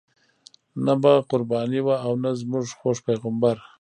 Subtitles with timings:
[0.85, 3.55] نه به قرباني وه او نه زموږ خوږ پیغمبر.